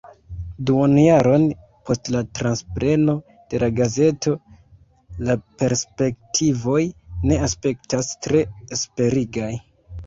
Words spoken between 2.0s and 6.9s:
la transpreno de la gazeto la perspektivoj